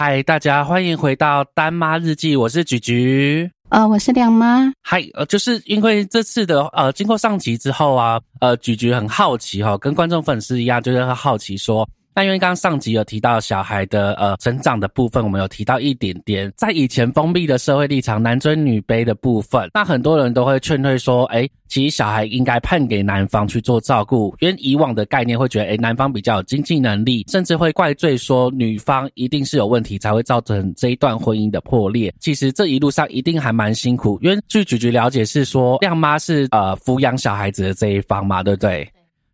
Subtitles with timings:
[0.00, 3.50] 嗨，大家欢迎回到丹妈日记，我是菊菊。
[3.68, 4.72] 呃，我是亮妈。
[4.82, 11.86] 嗨，呃，就是因为这次的呃，经过上集之后啊，呃，菊菊很好奇哈，跟观众粉丝一样，就是好奇说。
[12.18, 32.12] 那因为刚刚上集有提到小孩的呃成长的部分，我们有提到一点点，在以前封闭的社会立场，男尊女卑的部分，那很多人都会劝退说，哎，其实小孩应该判给男方去做照顾，因为以往的概念会觉得，哎，男方比较有经济能力，甚至会怪罪说女方一定是有问题才会造成这一段婚姻的破裂。
[32.18, 38.90] 其实这一路上一定还蛮辛苦，因为据菊菊了解是说，亮妈是呃抚养小孩子的这一方嘛，对不对？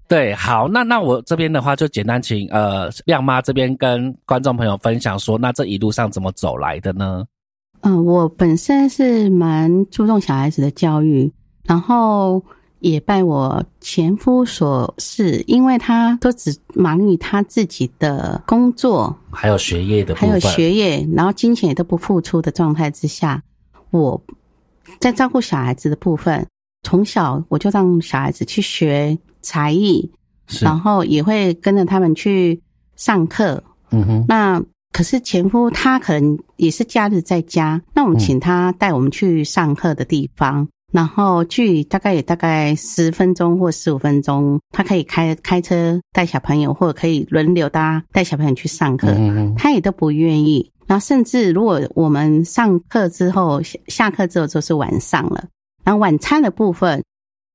[0.07, 7.25] 对，好，那那我这边的话就简单请呃亮妈这边跟观众朋友分享说，那这一路上怎么走来的呢？
[7.81, 11.33] 嗯，我本身是蛮注重小孩子的教育，
[11.65, 12.43] 然后
[12.81, 23.43] 也拜我前夫所赐，因为他都只忙于他自己的工作，还有学业的，还有学业，然后金钱也都不付出的状态之下，
[23.91, 24.23] 我
[25.01, 26.47] 在照顾小孩子的部分，
[26.83, 29.19] 从小我就让小孩子去学。
[29.45, 30.11] 才艺，
[30.61, 32.61] 然后也会跟着他们去
[32.97, 33.63] 上课。
[33.91, 49.09] 嗯哼，那可是前夫他可能也是假日在家，那我们请他带我们去上课的地方，然后距离大概也大概十分钟或十五分钟，他可以开开车带小朋友，或者可以轮流搭带小朋友去上课。
[49.11, 50.71] 嗯他也都不愿意。
[50.87, 55.45] 然后甚至如果我们上课之后下课之后就是晚上了，
[55.85, 57.03] 然后晚餐的部分。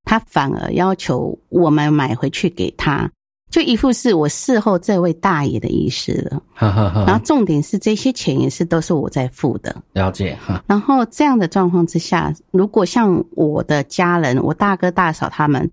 [0.09, 3.07] 他反而要求我们买回去给他，
[3.51, 6.41] 就一副是我伺候这位大爷的意思了。
[7.05, 9.75] 然后重点是这些钱也是都是我在付的。
[9.93, 10.35] 了解。
[10.65, 15.69] 然后这样的状况之下，如果像我的家人，我大哥大嫂他们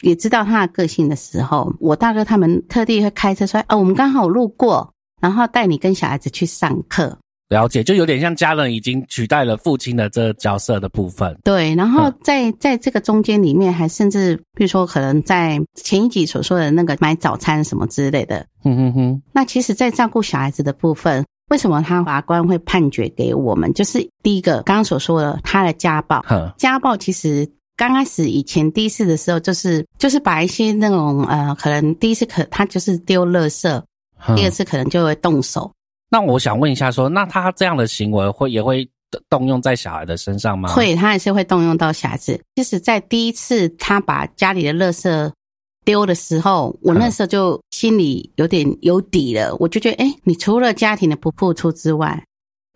[0.00, 4.90] 也知道他的个性的时候，我大哥他们特地会开车说：“哦，我们刚好路过，
[5.20, 7.18] 然后带你跟小孩子去上课。”
[7.48, 11.36] 了解，就有点像家人已经取代了父亲的这个角色的部分。
[11.44, 18.44] 对，然后在在这个中间里面，还甚至比如说，可能在前一集所说的那个买早餐什么之类的。
[18.64, 19.22] 嗯哼哼。
[19.32, 23.72] 那其实，在照顾小孩子的部分，为什么他法官会判决给我们？
[23.72, 26.24] 就是第一个，刚刚所说的他的家暴。
[26.58, 33.82] 家暴其实刚开始以前第一次的时候，就是就是把一些那种呃，可能第一次可他就是丢垃圾，
[34.34, 35.70] 第二次可能就会动手。
[36.08, 38.88] 那我想问一下，说那他这样的行为会也会
[39.28, 40.72] 动用在小孩的身上吗？
[40.72, 42.40] 会，他还是会动用到小孩子。
[42.54, 45.32] 其实，在第一次他把家里的垃圾
[45.84, 49.56] 丢的时候，我那时候就心里有点有底了。
[49.58, 52.24] 我就觉得，哎，你除了家庭的不付出之外，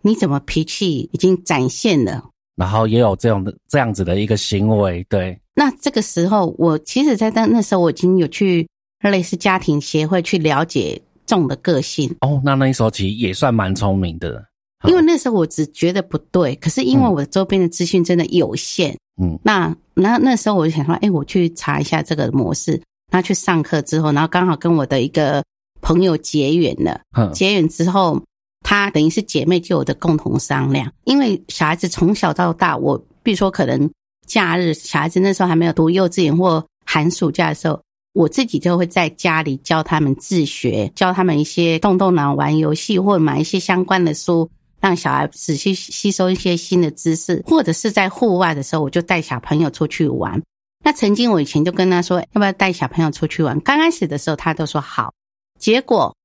[0.03, 2.29] 你怎么脾气已经展现了？
[2.55, 5.39] 然后也有这种的这样子的一个行为，对。
[5.55, 8.67] 那这个时候，我其实，在那那时候，我已经有去
[9.01, 11.01] 类似家庭协会去了解。
[11.31, 12.13] 重的个性。
[12.19, 14.45] 哦，那那时候其实也算蛮聪明的，
[14.85, 22.81] 因为那时候我只觉得不对，可是因为我周边的资讯真的有限，嗯，那那那时候我就想说，哎，我去查一下这个模式，
[23.13, 25.41] 那去上课之后，然后刚好跟我的一个
[25.79, 26.99] 朋友结缘了，
[27.31, 28.21] 结缘之后，
[28.59, 33.89] 他等于是姐妹就有的共同商量，因为小孩子从小到大，我比如说可能
[34.27, 37.79] 假日小孩子那时候还没有读幼稚园或寒暑假的时候。
[38.13, 44.49] 我自己就会在家里教他们自学，教他们一些动动脑、玩游戏，或者买一些相关的书，
[44.79, 47.41] 让小孩仔细吸收一些新的知识。
[47.45, 50.41] 或者是在户外的时候，我就带小朋友出去玩。
[50.83, 53.59] 那曾经我以前就跟他说，要不要带小朋友出去玩？
[53.61, 55.13] 刚开始的时候，他都说好。
[55.59, 56.15] 结果，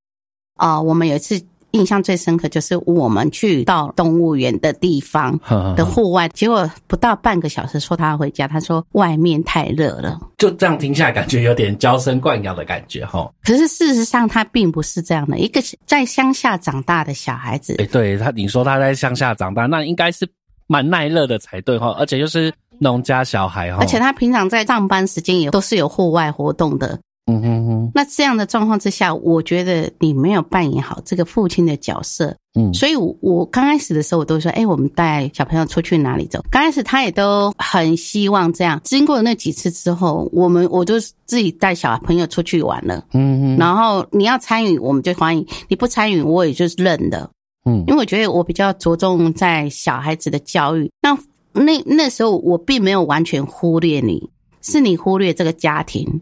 [0.55, 1.41] 啊，我们有一次。
[1.77, 5.39] 印象最深刻就是我们去到动物园的地方
[5.77, 10.19] 的户外，结果不到半个小时说他要回家，他说外面太热了。
[10.37, 13.31] 就这样听下来，感觉有点娇生惯养的感觉哈。
[13.43, 17.75] 可是事实上他并不是这样的，一个在乡下长大的小孩子。
[17.79, 20.27] 哎，对他，你说他在乡下长大，那应该是
[20.67, 26.99] 蛮耐热的才对哈，而且又是农家小孩哈，而且他平常在上班时间也都是有户外活动的。
[27.29, 32.35] 嗯哼哼，那这样的状况之下，我觉得你没有扮演好这个父亲的角色。
[32.57, 36.43] 嗯，所以，我我刚开始的时候，我都说，哎，我们带小朋友出去哪里走？
[36.49, 38.79] 刚开始他也都很希望这样。
[38.83, 43.03] 经过那几次之后，我们我就自己带小朋友出去玩了。
[43.13, 47.29] 嗯嗯，然后你要参与，我们就欢迎；你不参与，我也就是认的。
[47.65, 50.89] 嗯，因为我觉得我比较着重在小孩子的教育。
[51.01, 51.15] 那
[51.51, 54.29] 那那时候，我并没有完全忽略你。
[54.67, 56.21] 是你忽略这个家庭，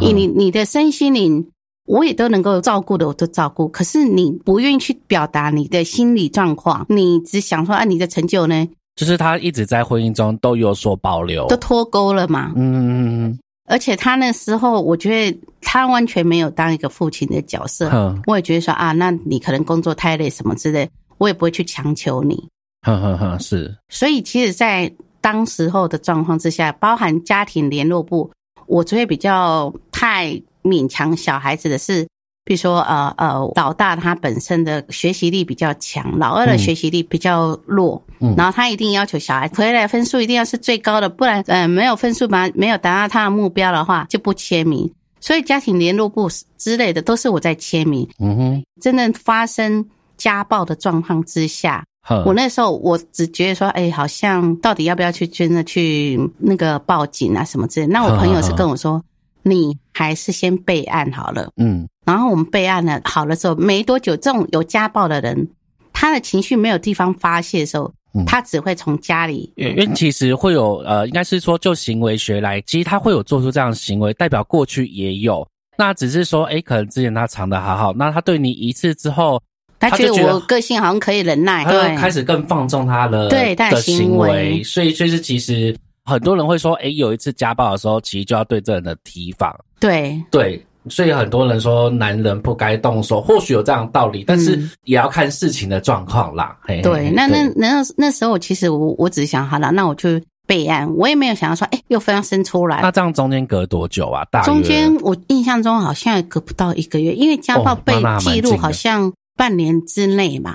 [0.00, 1.50] 你你你的身心灵
[1.86, 3.66] 我也都能够照顾的，我都照顾。
[3.68, 8.68] 可是你不愿意去表达你的心理状况，你只想说啊，你的成就呢？
[8.94, 12.52] 就是他一直在婚姻中都有所保留，都脱钩了嘛。
[12.56, 13.38] 嗯嗯嗯，
[13.68, 17.88] 而且他那时候，我觉得他完全没有当一个父亲的角色。
[17.92, 22.48] 嗯，我也觉得说啊，那你可能工作太累什么之类，我也不会去强求你。
[22.82, 23.74] 呵呵呵，是。
[23.88, 24.92] 所以其实，在
[25.28, 28.30] 当时候的状况之下，包含家庭联络部，
[28.66, 32.06] 我觉得比较太勉强小孩子的是。
[32.44, 44.90] 比如说，呃呃，老大他本身的学习力比较强，老二的学习力比较弱，嗯，然后他一定要求小孩回来分数一定要是最高的，不然，呃，没有分数吧，没有达到他的目标的话，就不签名。
[45.20, 46.26] 所以家庭联络部
[46.56, 48.08] 之类的都是我在签名。
[48.18, 49.86] 嗯哼，真正发生
[50.16, 51.84] 家暴的状况之下，
[52.26, 57.86] 我那时候我只觉得说，哎，好像到底要不要去真的去那个报警啊什么之类。
[57.86, 59.02] 那我朋友是跟我说。
[59.44, 65.48] 你还是先备案好了，嗯，然后我们备案了好了之后，没多久，这种有家暴的人，
[65.90, 67.90] 他的情绪没有地方发泄的时候，
[68.26, 79.40] 他只会从家里，因为其实会有呃，应该是说就行为学来，其实他会有做出这样的行为，代表过去也有，那只是说，哎，可能之前他藏的好好，那他对你一次之后，
[79.78, 85.76] 他觉得我个性好像可以忍耐，对，开始更放纵他的对的行为，所以就是其实。
[86.04, 89.54] 很多人会说，哎，有一次家暴的时候，其实就要对这人的提防。
[89.78, 90.58] 对对，
[90.88, 96.56] 所以很多人说男人不该动手，或许有这样的道理，但是也要看事情的状况啦。
[96.82, 102.80] 对，那那那那时候，其实我我只是想，好了，那我就备案，我也没有想要说，哎，又非要生出来。
[102.80, 104.24] 那这样中间隔多久啊？
[104.30, 110.54] 大中间我印象中好像也隔不到一个月，因为家暴被记录好像半年之内嘛。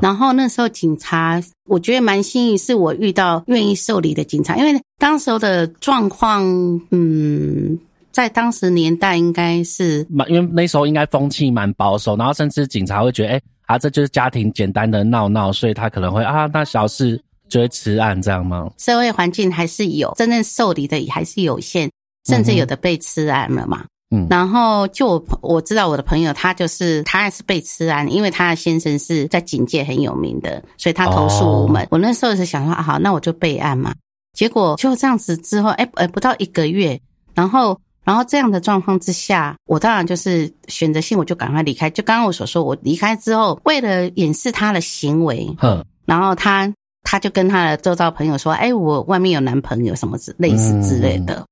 [0.00, 6.42] 然后那时候警察，我觉得蛮幸运，是我遇到愿意受理的警察，因为当时候的状况，
[6.90, 7.78] 嗯，
[8.10, 17.20] 在当时年代应该是蛮，因为那时候应该风气蛮保守，然后甚至警察会觉得，哎，啊，这就是家庭简单的闹闹，所以他可能会啊，那小事
[17.50, 18.70] 就会吃案这样吗？
[18.78, 21.90] 社会环境还是有真正受理的还是有限，
[22.26, 23.84] 甚至有的被吃案了嘛。
[23.84, 23.88] 嗯，
[24.30, 31.86] 然后就我我知道我的朋友，他就是他还是被吃案，因为他的先生是在警界很有名的，所以他投诉我们。
[31.90, 33.94] 我那时候是想说，啊，好，那我就备案嘛。
[34.32, 36.98] 结果就这样子之后，哎，哎，不到一个月，
[37.34, 41.90] 然后，然后这样的状况之下，我当然就是选择性，我就赶快离开。
[41.90, 46.72] 就刚刚我所说，我离开之后，为了掩饰他的行为，嗯，然后他
[47.02, 51.44] 他就跟他的周遭朋友说，哎，我外面有男朋友，什么之类似之类的，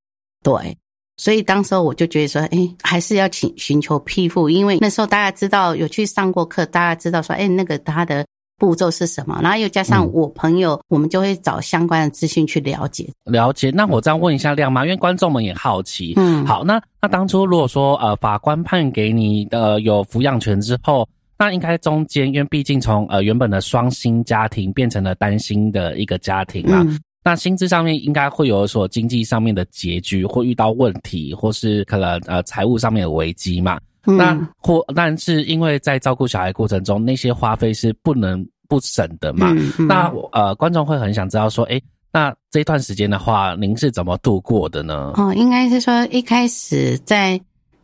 [0.43, 0.75] 对。
[1.17, 8.27] 所以当时候我就觉得说，哎，还是要请寻求庇护，因为那时候大家知道有去上过课，大家知道说，哎，那个他的
[8.59, 13.09] 步骤是什么，然后又加上我朋友，我们就会找相关的资讯去了解。
[13.25, 13.71] 了解。
[13.71, 16.13] 那我这样问一下亮妈，因为观众们也好奇。
[16.17, 16.45] 嗯。
[16.47, 21.09] 好，那那当初如果说呃法官判给你的有抚养权之后，
[21.39, 26.87] 那应该中间，因为毕竟从呃原本的双薪家庭变成了单薪的一个家庭嘛。
[27.27, 33.81] 那薪资上面应该会有所经济上面的拮据，或遇到问题，或是可能呃财务上面的危机嘛。
[34.05, 39.53] 那或但是因为在照顾小孩过程中，那些花费是不能不省的嘛。
[39.89, 41.83] 那呃观众会很想知道说，哎，
[42.13, 45.13] 那这段时间的话，您是怎么度过的呢？
[45.17, 47.33] 哦，应该是说一开始在，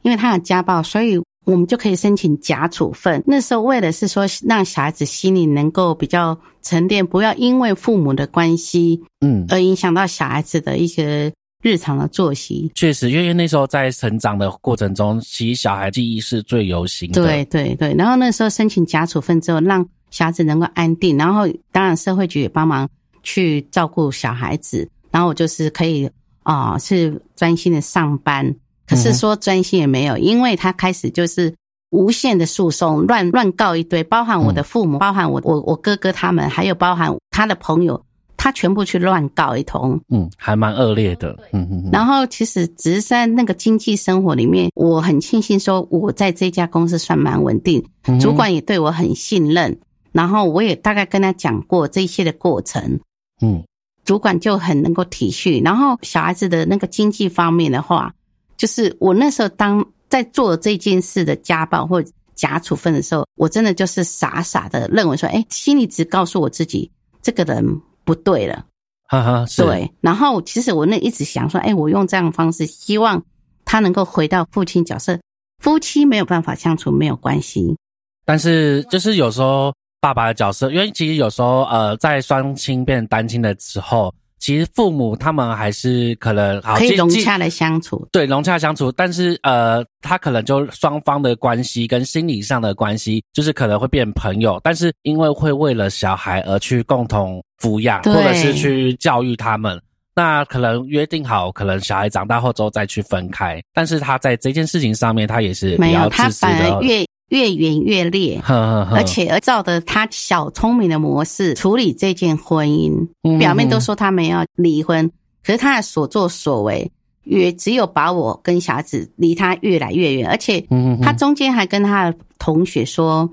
[0.03, 1.21] 因为他有家暴，所以。
[1.45, 3.23] 我们就可以申请假处分。
[3.27, 12.71] 那时候为的是说，让小孩子心里能够比较沉淀，不要因为父母的关系，嗯，而影响到小孩子的一些日常的作息。
[12.75, 17.23] 确实，因为那时候在成长的过程中，其实小孩记忆是最犹新的。
[17.23, 17.95] 对对对。
[17.95, 21.17] 然后那时候申请假处分之后，让小孩子能够安定。
[21.17, 22.89] 然后当然社会局也帮忙
[23.23, 24.89] 去照顾小孩子。
[25.11, 26.09] 然后我就是可以
[26.45, 28.55] 啊，是专心的上班。
[28.93, 31.55] 可是说专心也没有，因为他开始就是
[31.89, 38.05] 无限的诉讼，乱乱告一堆，包含我的父母，包含我我我哥哥他们，还有包含他的朋友，
[38.37, 39.99] 他全部去乱告一通。
[40.11, 41.39] 嗯，还蛮恶劣的。
[41.55, 41.89] 嗯嗯。
[41.91, 47.83] 然后其实只是在那个经济生活里面，我很庆幸说我在这家公司算蛮稳定，
[48.21, 49.79] 主管也对我很信任，
[50.13, 53.01] 然后我也大概跟他讲过这些的过程。
[53.41, 53.65] 嗯，
[54.05, 58.13] 主管就很能够体恤，然后小孩子的那个经济方面的话。
[58.63, 62.01] 就是我那时候当在做这件事的家暴或
[62.37, 66.89] 假处分的时候，我真的就是傻傻的认为说，哎，心里只告诉我自己
[67.21, 68.65] 这个人不对了，
[69.09, 69.93] 哈哈，对。
[70.01, 73.21] 然后其实我那一直想说，哎，我用这样的方式，希望
[73.65, 75.19] 他能够回到父亲角色。
[75.59, 77.77] 夫妻没有办法相处没有关系，
[78.25, 84.15] 但是就是有时候爸爸的角色，因为其实有时候呃，在双亲变单亲的时候。
[84.43, 88.91] 其实父母他们还是可能可以融洽的相处，对，融洽相处。
[88.91, 94.61] 但是呃，他可能就双方的关系跟心理上的关系，就是可能会变朋友。
[94.65, 99.81] 但是因为会为了小孩而去共同抚养，或者是去教育他们，
[100.13, 103.63] 那可能约定好，可能小孩长大后之后再去分开。
[103.73, 107.07] 但是他在这件事情上面，他也是没有，他反而越。
[107.33, 113.09] 越演越烈，而且而照着他小聪明的模式处理这件婚姻，
[113.39, 115.11] 表面都说他们要离婚，
[115.43, 116.93] 可是他的所作所为
[117.25, 120.63] 也只有把我跟霞子离他越来越远，而且
[121.03, 123.27] 他中间还跟他的同学说，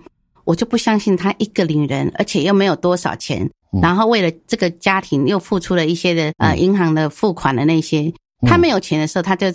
[0.45, 3.49] 我就不相信他一个女人，而且又没有多少钱，
[3.81, 8.13] 然后为了这个家庭又付出了一些的呃银行的付款的那些，
[8.47, 9.47] 他没有钱的时候他就。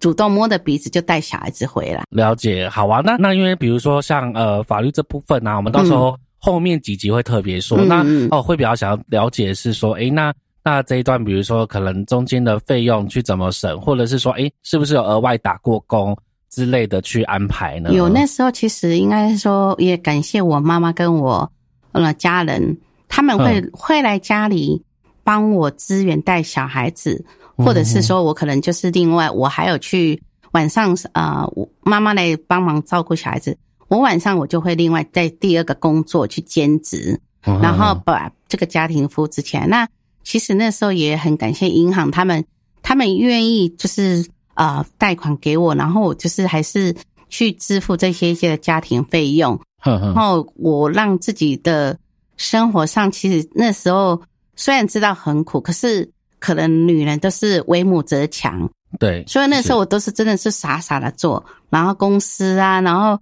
[0.00, 3.02] 主动摸着鼻子就带小孩子回来，了解，好啊。
[3.04, 7.78] 那那因为比如说像呃法律这部分呢，我们到时候后面几集会特别说。
[7.84, 10.32] 那哦会比较想要了解是说，诶，那
[10.64, 16.16] 那这一段比如说可能中间的费用去怎么省，或者是说，诶，是不是有额外打过工
[16.48, 17.92] 之类的去安排呢？
[17.92, 21.50] 有，那时候其实应该说也感谢我妈妈跟我
[21.92, 22.74] 呃家人，
[23.06, 24.82] 他们会会来家里
[25.22, 27.22] 帮我支援带小孩子。
[27.64, 30.20] 或者是说，我可能就是另外，我还有去
[30.52, 31.46] 晚上啊，
[31.82, 33.56] 妈妈来帮忙照顾小孩子。
[33.88, 39.66] 我晚上我就会另外在第二个工作去兼职，然后把这个家庭扶持起来。
[39.66, 39.88] 那
[40.22, 42.44] 其实那时候也很感谢银行，他们
[42.82, 44.24] 他们愿意就是
[44.54, 46.94] 啊贷款给我，然后我就是还是
[47.28, 49.58] 去支付这些一些的家庭费用。
[49.82, 51.98] 然后我让自己的
[52.36, 54.22] 生活上，其实那时候
[54.54, 56.10] 虽然知道很苦，可是。
[56.40, 58.68] 可能女人都是为母则强，
[58.98, 63.20] 对，所以那时候我都是真的是傻傻的做，然后公司啊，然后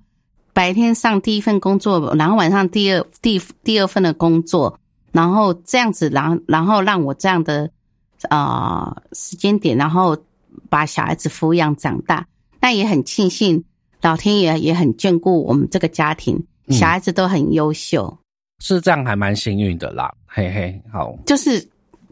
[0.52, 4.78] 白天上第一份工作，然后晚上第二第第二份的工作，
[5.10, 7.68] 然后这样子，然后然后让我这样的
[8.28, 10.16] 啊时间点，然后
[10.70, 12.24] 把小孩子抚养长大，
[12.60, 13.64] 那也很庆幸
[14.00, 18.16] 老天爷也很眷顾我们这个家庭，小孩子都很优秀，
[18.60, 21.68] 是这样还蛮幸运的啦，嘿嘿，好，就是。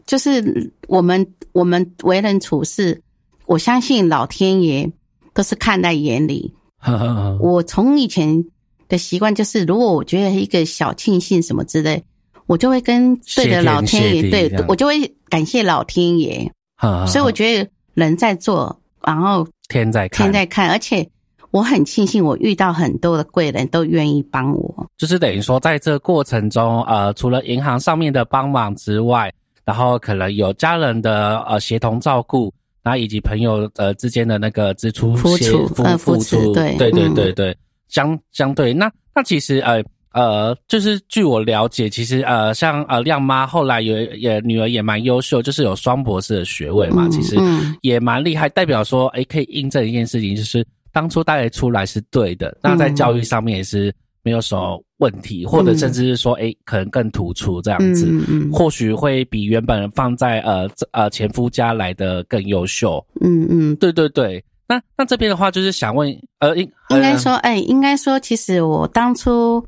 [0.07, 2.99] 就是我们我们为人处事，
[3.45, 4.89] 我相信老天爷
[5.33, 6.55] 都是看在眼里。
[7.41, 8.45] 我从以前
[8.87, 12.01] 的习惯就是，如果我觉得一个小庆幸什么之类，
[12.45, 16.49] 我就会跟对着老天爷，对我就会感谢老天爷。
[17.05, 21.05] 所以我觉得人在做，然后天在看，天在看，而且
[21.51, 24.87] 我很庆幸我遇到很多的贵人都愿意帮我。
[24.97, 29.29] 就是等于说，在这过程中，呃，除了银行上面的帮忙之外。
[29.67, 37.57] 然后可能有家人的呃协同照顾，然后以及朋友呃之间的那个支出付出呃付出对对对对对
[37.89, 38.73] 相相对。
[38.73, 39.83] 那那其实呃
[40.13, 47.35] 呃就是据我了解，其实呃像呃亮妈后来有也女儿也蛮优秀，就是有双博士的学位嘛，其实
[47.81, 53.93] 也蛮厉害，代表说哎可以印证一件事情，就是当初带出来是对的，那在教育上面也是。
[54.27, 63.01] 没有什么问题，或者甚至是说，哎，可能更突出这样子，嗯或许会比原本放在呃呃前夫家来的更优秀。
[63.21, 64.43] 嗯嗯，对对对。
[64.67, 69.65] 那那这边的话，就是想问，呃，应应该说，哎，应该说，其实我当初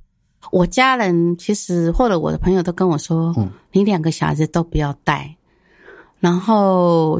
[0.51, 3.34] 我家人其实或者我的朋友都跟我说，
[3.72, 5.34] 你两个小孩子都不要带，
[6.20, 7.18] 然后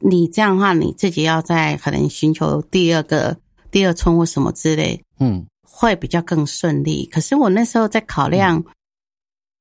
[0.00, 3.36] 你这样的话，你自己要在可能寻求第二个
[3.70, 5.46] 第二春或什么之类，嗯。
[5.80, 8.62] 会比较更顺利，可是我那时候在考量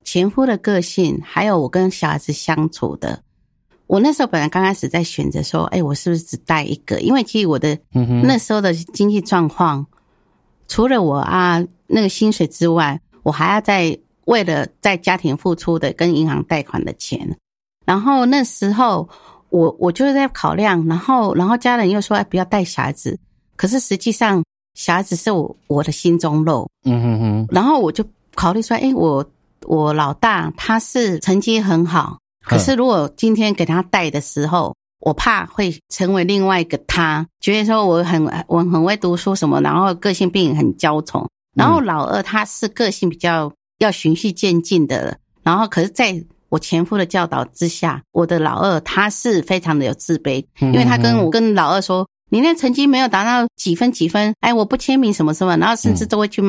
[0.03, 3.23] 前夫的个性，还有我跟小孩子相处的。
[3.87, 6.99] 我那时候本来刚开始在选择说，哎，我是不是只带一个？
[6.99, 7.77] 因为其实我的
[8.21, 9.87] 那时候的经济状况，
[10.67, 17.37] 除了我啊那个薪水之外，我还要在为了在家庭付出的跟银行贷款的钱。
[17.85, 19.07] 然后那时候
[19.51, 23.17] 我我就是在考量，然后然后家人又说，哎，不要带小孩子。
[23.55, 24.43] 可是实际上。
[24.79, 28.01] 小孩子是我我的心中肉，嗯哼哼，然后我就
[28.33, 29.29] 考虑说，哎，我
[29.67, 52.07] 我老大他是成绩很好，可是如果今天给他带的时候，我怕会成为另外一个他，觉得说我很我很会读书什么，然后个性病很娇宠，然后老二他是个性比较要循序渐进的，然后可是在我前夫的教导之下，我的老二他是非常的有自卑，因为他跟我跟老二说。
[52.29, 56.41] 你那成绩没有达到几分几分，哎，我不签名什么什么，然后甚至都会去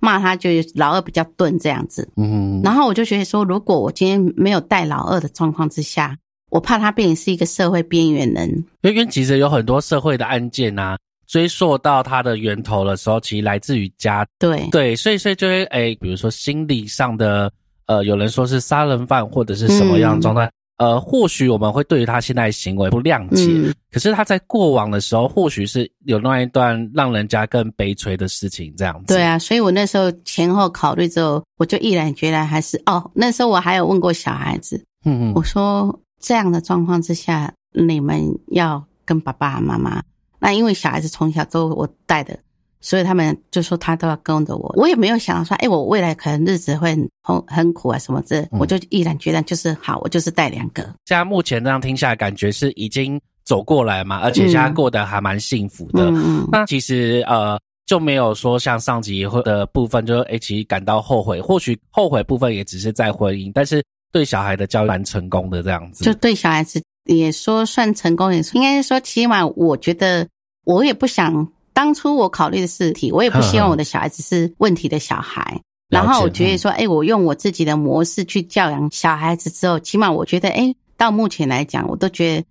[0.00, 2.08] 骂他，就老二比较钝这样子。
[2.16, 6.16] 嗯，然后我就觉得说，如果我今天没有带老二的状况之下，
[6.50, 8.64] 我怕他变成是一个社会边缘人。
[8.82, 14.26] 因为其实有很多社会的案件啊，追溯到他的源头的时候，其实来自于家。
[14.38, 17.50] 对对，所以所以就会哎，比如说心理上的，
[17.86, 20.50] 呃，有人说是杀人犯或者是什么样的状态。
[20.78, 29.14] 呃，或许我们会对于他现在行为不谅解，可是他在过往的时候，或许是有另外一段让人家更悲催的事情，这样子。
[29.14, 40.02] 对啊，所以我那时候前后考虑之后，我就毅然决然还是哦，那时候我还有问过小孩子，嗯嗯，我说这样的状况之下，你们要跟爸爸妈妈，
[40.38, 42.38] 那因为小孩子从小都我带的。
[42.80, 50.82] 所以他们就说他都要跟着我，我也没有想到说，哎，我未来可能日子会很很苦啊什么这，我就毅然决然就是好，我就是带两个。
[51.06, 56.10] 现在目前这样听下来，感觉是已经走过来嘛，而且现在过得还蛮幸福的。
[56.52, 66.04] 那其实呃就没有说像上集的部分，就哎其实感到后悔，或许后悔部分也只是在婚姻，但是对小孩的教育蛮成功的这样子。
[66.04, 70.28] 就对小孩子也说算成功，也应该是说起码我觉得
[70.64, 71.48] 我也不想。
[71.76, 75.60] 当初我考虑的是题，我也不希望我的小孩子是问题的小孩。
[75.92, 82.44] 然后我觉得说，哎，我用我自己的模式去教养小孩子之后，起码我觉得，哎，到目前来讲，我都觉得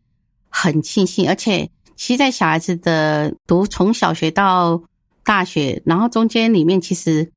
[0.47, 1.27] 很庆幸。
[1.27, 4.79] 而且，其实，在小孩子的读从小学到
[5.23, 7.27] 大学，然后中间里面，其实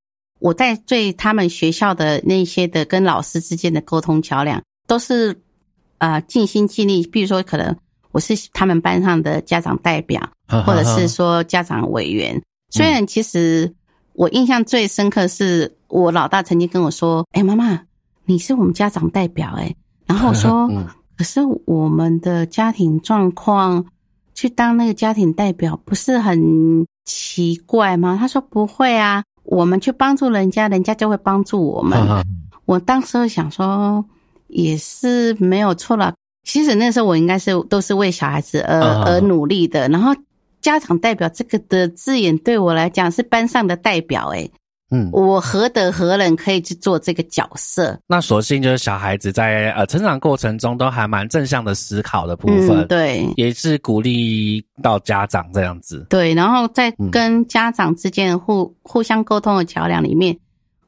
[0.41, 5.35] 我在对他们学校的那些的跟老师之间的沟通桥梁，都是
[5.97, 7.07] 啊尽心尽力。
[7.07, 7.75] 比如说，可能。
[8.11, 10.19] 我是他们班上的家长代表，
[10.67, 12.41] 或者是说家长委员。
[12.71, 13.73] 虽然其实
[14.15, 17.81] 我印象最深刻是我老大曾经跟我说：“哎，妈妈，
[18.25, 19.75] 你是我们家长代表。”哎，
[20.07, 20.69] 然后我说
[21.17, 23.85] ：“可是我们的家庭状况
[24.35, 31.99] 去当那个家庭代表，不是很奇怪吗？”他说：“不会啊，我们去帮助人家，人家就会帮助我们。
[32.67, 34.05] ”我当时想说，
[34.49, 36.13] 也是没有错了。
[36.45, 40.15] 其实那时候我应该是都是为小孩子而而努力的，然后
[40.69, 44.47] 家长代表这个的字眼对我来讲是班上的代表，哎，
[44.91, 47.99] 嗯，我何德何能可以去做这个角色？
[48.07, 60.37] 那索性就是小孩子在呃成长过程中都还蛮正向的思考的部分，对，也是鼓励到家长这样子，对，然后在跟家长之间互互相沟通的桥梁里面，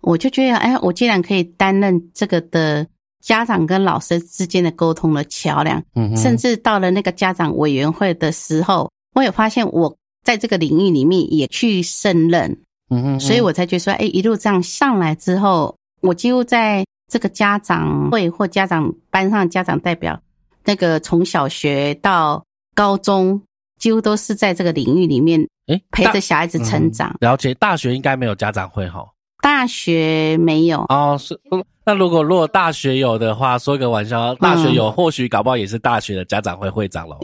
[0.03, 2.87] 我就觉得，哎，我既然可以担任这个的。
[3.23, 12.59] 家长跟老师之间的沟通的桥梁，嗯甚至到了那个家长委员会的时候，我也发现我在这个领域里面也去胜任，
[12.91, 20.21] 嗯所以我才觉得说，哎，一路这样上来之后，我几乎在这个家长会或家长班上家长代表，
[20.65, 22.45] 那个从小学到
[22.75, 23.43] 高中，
[23.79, 27.17] 几乎都是在这个领域里面，哎，陪着小孩子成长。
[27.21, 29.05] 了解，大学应该没有家长会哈。
[29.41, 31.39] 大学没有哦，是
[31.87, 37.17] 那如果如果大学有的话，说个玩笑，大学有，或许搞不好也是大学的家长会会长了。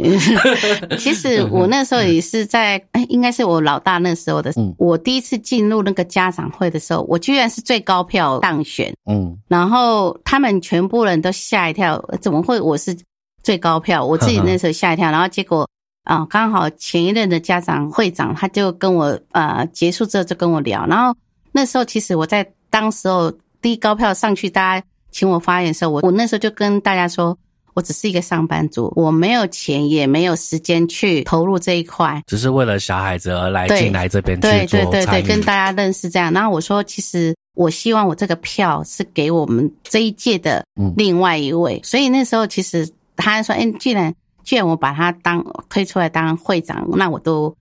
[0.98, 12.96] 其实我那时候也是在，哎，应该是我老大那时候的，我第一次进入那个家长会的时候，我居然是最高票当选，嗯，然后他们全部人都吓一跳，怎么会我是
[13.42, 14.04] 最高票？
[14.04, 15.68] 我自己那时候吓一跳， 然后结果
[16.04, 21.14] 啊，刚好前一任的家长会长他就跟我呃结束之后就跟我聊，然后。
[21.56, 27.34] 那时候其实我在当时候第一高票上去，大家请我发言的时候，我我那时候就跟大家说，
[27.72, 36.30] 我只是一个上班族，我没有钱，也没有时间去投入这一块，只是为了小孩子而来进来这边对对对对，跟大家认识这样。
[36.30, 40.62] 然后我说，其实我希望我这个票是给我们这一届的
[40.94, 44.14] 另外一位，所以那时候其实他说，哎，既然
[44.44, 47.56] 既然我把他当推出来当会长，那我都。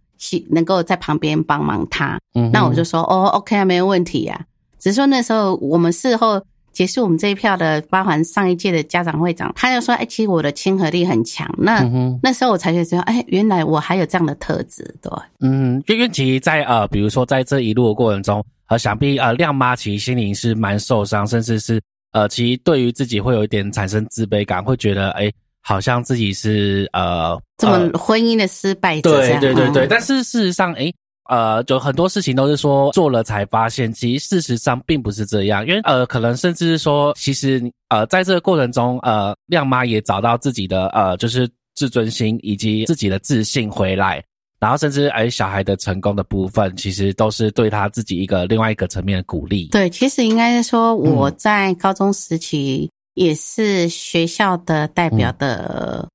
[0.49, 4.45] 能够在旁边帮忙他，嗯那我就说哦，OK 啊，没有问题呀。
[4.79, 11.81] 只是说那时候我们事后结束我们这一票的，包含上一届的家长会长，他就说：“哎，其实我的亲和力很强。”那
[12.21, 15.11] 那时候我才觉得，哎，原来我还有这样的特质，对。
[15.39, 25.31] 嗯，因为其实，在呃，比如说在这一路的过程中，呃，想必呃，亮妈其实心灵是蛮受伤，甚至是呃，其实对于自己会有一点产生自卑感，会觉得哎。
[25.67, 30.93] 好像自己是呃，这么婚姻的失败者对对对对，但是事实上，诶，
[31.27, 44.23] 呃，就很多事情都是说做了才发现，其实事实上并不是这样，因为呃，可能甚至是说，其实呃，在这个过程中，呃，亮妈也找到自己的呃，就是自尊心以及自己的自信回来，
[44.59, 49.69] 然后甚至诶，小孩的成功的部分，其实都是对他自己一个另外一个层面的鼓励。
[49.69, 52.87] 对，其实应该是说我在高中时期。
[53.15, 56.07] 也是学校的代表的，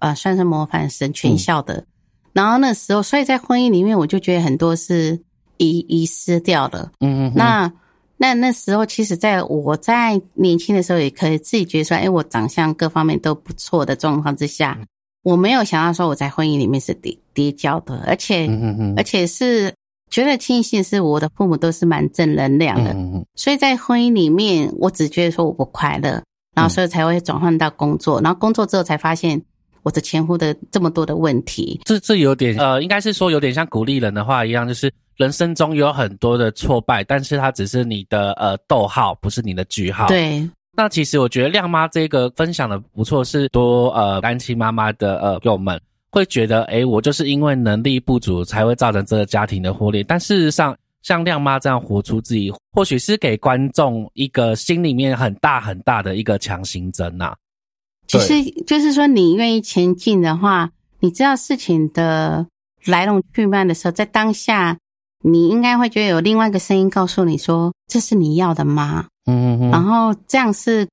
[0.00, 1.84] 呃，算是模范生，全校的。
[2.32, 5.20] 然后那时候，所以在婚姻里面，我就觉得很多是
[5.58, 6.90] 遗遗失掉了。
[7.00, 7.32] 嗯嗯。
[7.36, 7.72] 那
[8.16, 14.78] 那那时候，其实在我在年轻的时候，也可以自己觉得说，哎，我长相各方面都不错的状况之下，
[15.22, 18.48] 我没有想到说我在婚姻里面是跌跌跤的，而且，
[18.96, 19.72] 而且是
[20.10, 22.92] 觉得庆幸是我的父母都是蛮正能量的。
[22.94, 23.26] 嗯嗯。
[23.36, 26.20] 所以在婚姻里面，我只觉得说我不快乐。
[26.54, 29.42] 然后所以才会转换到工作，然后工作之后才发现
[29.82, 31.80] 我的前夫的这么多的问题。
[31.84, 40.06] 这这有点呃，应该是说有点像鼓励人的话一样，就是人生中有很多的挫败，但是它只是你的呃逗号，不是你的句号。
[40.08, 40.48] 对。
[40.74, 45.78] 那其实我觉得亮妈这个分享的不错，是多呃单亲妈妈的呃友们
[46.10, 50.02] 会觉得，诶，我就是因为能力不足才会造成这个家庭的破裂。
[50.02, 57.34] 但事实上，像亮妈这样活出自己，或许是给观众一个心里面很大很大的一个强心针呐。
[58.06, 62.46] 其实就是说，你愿意前进的话，你知道事情的
[62.84, 64.76] 来龙去脉的时候，在当下，
[65.22, 70.86] 你应该会觉得有另外一个声音告诉你说：“这是你要的吗？”嗯嗯，然后这样是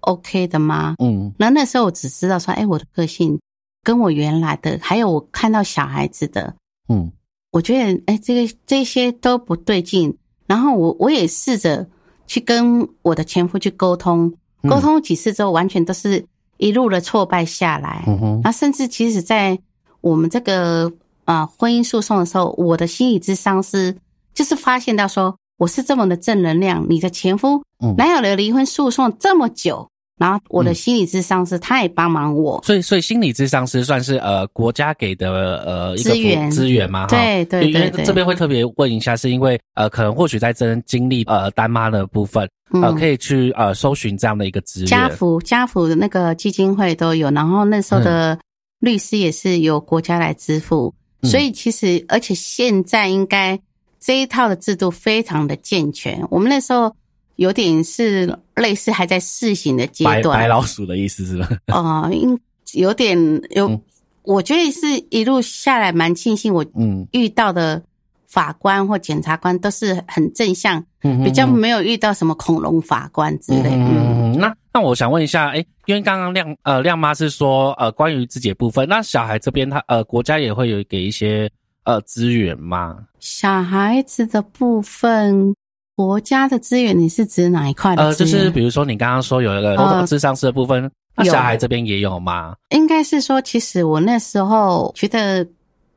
[0.00, 0.96] OK 的吗？
[0.98, 3.38] 嗯，那那时候我只知道说，哎，我的个性
[3.82, 6.54] 跟我原来的，还有我看到小孩子的，
[6.88, 7.12] 嗯，
[7.54, 10.12] 我觉得哎，这个这些都不对劲。
[10.48, 11.86] 然后我我也试着
[12.26, 14.34] 去跟我的前夫去沟通，
[14.68, 18.02] 沟通几次之后，完全都是一路的挫败下来。
[18.08, 19.56] 嗯哼，那甚至其实，在
[20.00, 20.92] 我们这个
[21.26, 23.96] 啊婚姻诉讼的时候，我的心理智商是
[24.34, 25.36] 就是发现到说。
[25.56, 27.62] 我是这么的正能量，你的前夫
[27.96, 29.88] 哪有了离婚诉讼这么久？
[30.16, 35.30] 然后我的心理智商是他也帮忙我，所以所以心理智商是算是呃国家给的
[35.64, 36.50] 呃资源。
[36.50, 37.06] 资源吗？
[37.08, 48.38] 对对对，这边会特别问一下，是因为呃可能或许在真经历呃单妈的部分，呃可以去呃搜寻这样的一个资源，家福家福的那个基金会都有，然后那时候的
[48.78, 53.58] 律师也是由国家来支付，所以其实而且现在应该。
[54.06, 56.94] 这一套的制度非常的健全，我们那时候
[57.36, 61.48] 有点是类似还在试行的阶段，白老鼠的意思是吧？
[61.68, 62.38] 哦，应
[62.74, 63.18] 有点
[63.50, 63.80] 有，
[64.22, 67.82] 我觉得是一路下来蛮庆幸，我嗯遇到的
[68.26, 73.70] 法官或检察官都是很正向，嗯比较没有遇到什么恐龙法官之类。
[73.72, 81.50] 嗯，那那我想问一下，哎，因为刚刚亮呃亮妈是说呃关于自己的部分，那小孩这边他呃国家也会有给一些。
[81.86, 82.96] 呃，资源吗？
[83.20, 85.54] 小孩子的部分，
[85.96, 88.02] 国家的资源，你是指哪一块的？
[88.02, 92.54] 呃，就是比如说你刚刚说有一个智商师的部分，那小孩这边也有吗？
[92.70, 95.46] 应该是说，其实我那时候觉得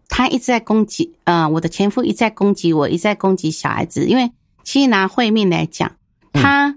[0.09, 4.31] 他一直在攻击，呃，我的前夫一再攻击我，一再攻击小孩子，因为
[4.63, 5.91] 其实拿会面来讲，
[6.33, 6.75] 他。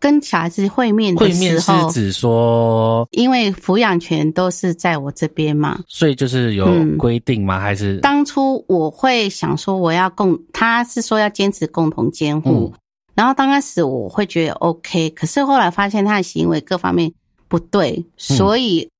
[0.00, 6.66] 跟小孩子会面的时候，是指说，因为抚养权都是在我这边嘛，所以就是有
[6.98, 7.58] 规定吗？
[7.58, 12.74] 还是当初我会想说，我要共，他是说要坚持共同监护，
[13.14, 17.10] 然后刚开始我会觉得 OK，可是后来发现他的行为各方面
[17.48, 18.90] 不对，所以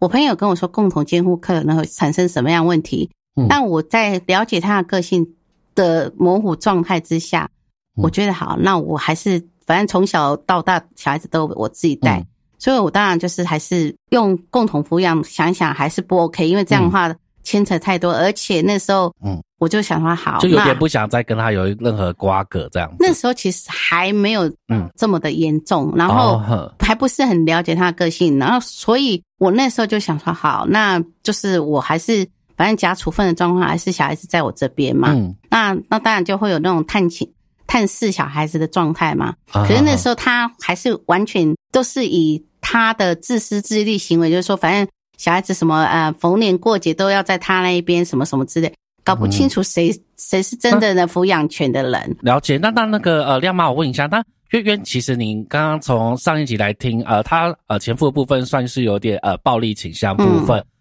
[0.00, 3.08] 我朋友跟我说，共同监护可能会产生什么样问题？
[3.48, 5.34] 但我在了解他的个性
[5.76, 7.48] 的模糊状态之下，
[7.94, 9.46] 我觉得好，那我还是。
[9.68, 12.24] 反正从小到大，小孩子都我自己带，
[12.58, 15.22] 所以我当然就是还是用共同抚养。
[15.22, 22.90] 想想还是不 OK，因为这样的话牵扯太多，而且那时候，嗯，我就想说好，就有点不想再跟他有任何瓜葛这样。
[22.98, 26.40] 那时候其实还没有嗯这么的严重，然后
[26.78, 32.26] 还不是很了解他的个性，然后所以我那时候就想说好，那就是我还是
[32.56, 37.30] 反正假处分的状况，还是小孩子在我这边嘛，嗯那那当然就会有那种探亲。
[37.68, 48.72] 探视小孩子的状态嘛，可是那时候他还是完全都是以他的自私自利行为，就是说，反正小孩子什么呃，逢年过节都要在他那一边，什么什么之类，
[49.04, 52.16] 搞不清楚谁谁是真的的抚养权的人。
[52.22, 60.77] 了解，那那那个呃，亮妈，我问一下，那渊渊，其实您刚刚从上一集来听，呃，他呃前夫的部分算是有点呃暴力倾向部分，那。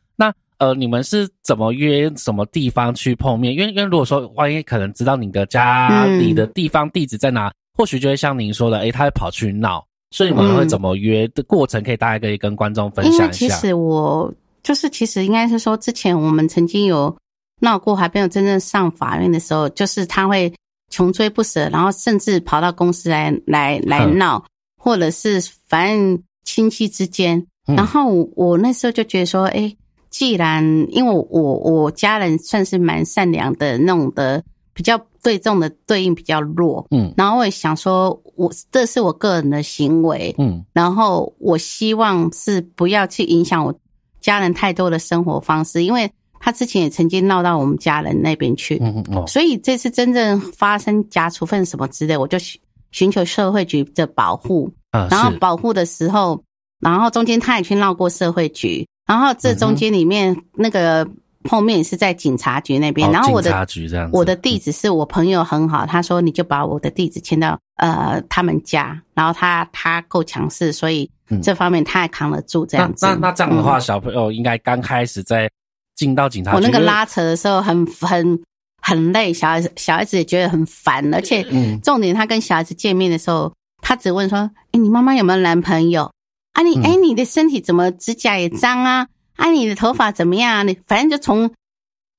[0.59, 3.53] 呃，你们是怎么约什么地方去碰面？
[3.53, 11.83] 因为因为如果说万一可能知道你的家里的地方地址在哪，或许就会像您说的，诶，他会跑去闹，所以你们会怎么约的过程？
[11.83, 13.27] 可以大概可以跟观众分享一下。
[13.29, 17.15] 其实我就是其实应该是说，之前我们曾经有
[17.61, 20.51] 闹过，还没有真正上法院的时候，就是他会
[20.89, 24.43] 穷追不舍，然后甚至跑到公司来来来闹，
[24.81, 27.45] 或者是反正亲戚之间。
[27.67, 29.71] 然后我那时候就觉得说，哎。
[30.17, 43.71] 既然因为我我家人算是蛮善良的那种的，比较对重的对应比较弱，嗯，然后我也想说，我这是我个人的行为，嗯，然后我希望是不要去影响我
[44.19, 56.43] 家人太多的生活方式，因为他之前也曾经闹到我们家人那边去，嗯嗯，所以这次真正发生假处分什么之类，我就寻寻求社会局的保护，然后保护的时候，
[56.79, 58.87] 然后中间他也去闹过社会局。
[59.07, 61.07] 然后这中间里面那个
[61.43, 63.67] 碰面是在警察局那边，然后我的
[64.11, 71.09] 我的地址是我朋友很好，他说你就把我的地址签到呃他们家，然后他他够强势，所以
[71.41, 73.05] 这方面他还扛得住这样子。
[73.05, 75.49] 那那这样的话，小朋友应该刚开始在
[75.95, 78.37] 进到警察局，我那个拉扯的时候很很
[78.81, 81.45] 很累，小孩子小孩子也觉得很烦，而且
[81.81, 84.39] 重点他跟小孩子见面的时候，他只问说
[84.73, 86.11] ：“哎，你妈妈有没有男朋友？
[86.57, 90.67] 啊，你哎你的身体怎么指甲也脏啊？”啊，你的头发怎么样？
[90.67, 91.51] 你反正就从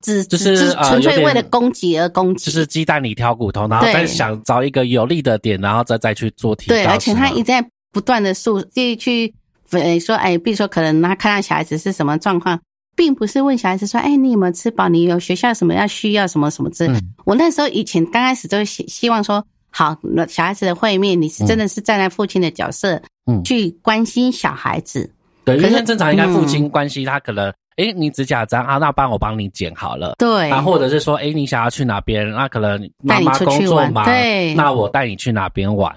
[0.01, 9.33] 只就是纯粹为了攻击而攻击，就是鸡蛋里挑骨头，然后再想找一个有利的点，然后再再去做提对，而且他一直在不断的诉，去去
[9.71, 12.61] 呃说，哎，比如说可能他看到小孩子是什么状况，
[12.95, 14.87] 并不是问小孩子说，哎，你有没有吃饱？
[14.87, 16.89] 你有学校什么要需要什么什么之。
[17.25, 25.09] 我那时候以前刚开始都希希望说，好，那小孩子的会面，你是真的是站在父亲的角色，嗯，去关心小孩子。
[25.45, 30.15] 对，因为正常应该父亲关心，他可能，哎，你指甲脏啊，那帮我帮你剪好了。
[30.17, 32.29] 对，啊，或者是说，哎，你想要去哪边？
[32.31, 35.95] 那可能妈妈工作忙，对，那我带你去哪边玩，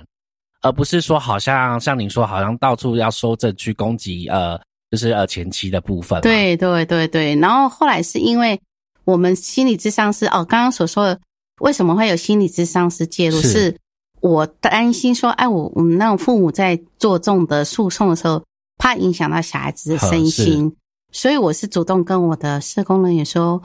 [0.63, 4.59] 而不是说好像像你说，好像到处要收证去攻击，呃，
[4.91, 6.21] 就是呃前期的部分。
[6.21, 8.59] 对对对对，然后后来是因为
[9.05, 11.19] 我们心理智商是哦，刚刚所说的
[11.61, 13.77] 为什么会有心理智商师介入，是。
[14.21, 18.43] 我担心说，哎，我我们那种父母在做这种的诉讼的时候。
[18.79, 20.75] 怕影响到小孩子的身心，
[21.13, 23.63] 所以我是主动跟我的社工人员说，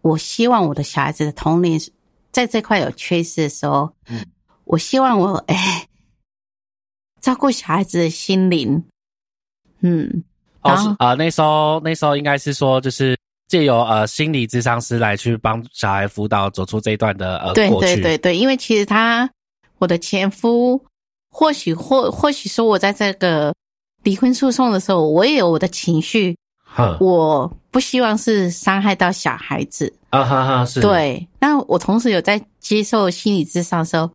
[0.00, 1.80] 我希望我的小孩子的童年
[2.30, 4.24] 在这块有缺失的时候，嗯，
[4.62, 5.88] 我希望我哎
[7.20, 8.84] 照顾小孩子的心灵，
[9.80, 10.22] 嗯，
[10.62, 13.18] 哦，啊，那时候那时候应该是说，就是
[13.50, 19.28] 借由呃心理咨商师来去帮小孩辅导走出这一段的呃对对对对，因为其实他
[19.76, 20.80] 我的前夫
[21.30, 23.52] 或许或或许说我在这个。
[24.02, 26.34] 离婚诉讼的时候，我也有我的情绪，
[27.00, 31.28] 我不希望是伤害到小孩子啊哈哈，是对。
[31.38, 34.10] 那我同时有在接受心理咨商的时候，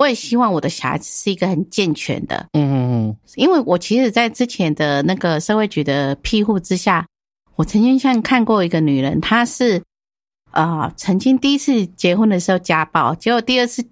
[0.00, 3.16] 我也希望我的小孩子是一个很健全的，嗯嗯嗯。
[3.36, 7.06] 因为我其实，在之前的那个社会局的庇护之下，
[7.58, 9.82] 我曾经像看过一个女人，她是
[10.52, 13.84] 啊，曾经第一次结婚的时候家暴，结果第二次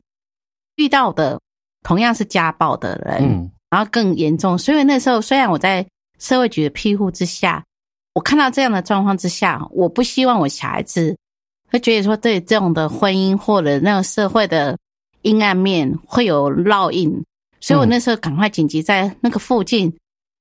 [0.77, 1.41] 遇到的
[1.83, 3.19] 同样是家暴的人。
[3.23, 5.85] 嗯然后更严重，所以那时候虽然我在
[6.21, 7.63] 社会局的庇护之下，
[8.15, 11.15] 我看到这样的状况之下，我不希望我小孩子
[11.69, 14.79] 会觉得说对这种的婚姻或者那个社会的
[15.23, 17.13] 阴暗面会有烙印，
[17.61, 19.93] 所以我那时候赶快紧急在那个附近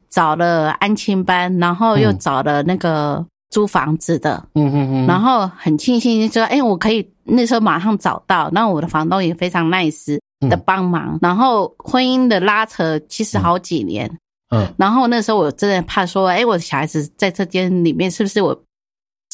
[0.09, 10.19] 找了安亲班，然后又找了那个租房子的，嗯嗯嗯，然后很庆幸说，哎，我可以那时候马上找到，那我的房东也非常 nice。
[10.49, 18.55] 的帮忙，然后婚姻的拉扯其实好几年，嗯，然后那时候我真的怕说，哎，我的小孩子在这间里面是不是我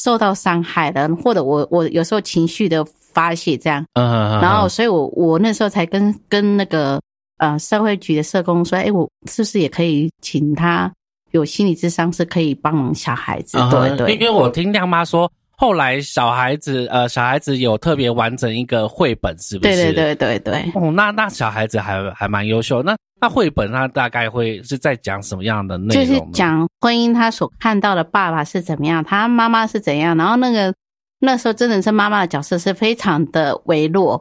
[0.00, 2.82] 受到伤害了，或者我我有时候情绪的
[3.12, 6.98] 发泄这样，嗯，然后所以我我那时候才跟跟那个
[7.42, 10.90] 呃社会局的社工说，哎，我是不是也可以请他
[11.32, 15.30] 有心理智商是可以帮忙小孩子，对对，因为我听亮妈说。
[15.54, 19.76] 后来小孩子呃，小孩子有特别完整一个绘本，是不是？
[19.76, 20.72] 对对对对对。
[20.74, 22.82] 哦，那那小孩子还还蛮优秀。
[22.82, 26.04] 那那绘本它大概会是在讲什么样的内容？
[26.04, 30.16] 就是讲婚姻，他所看到的爸爸是怎么样，他妈妈是怎样。
[30.16, 30.74] 然后那个
[31.20, 34.20] 那时候真的是妈妈的角色是非常的微弱，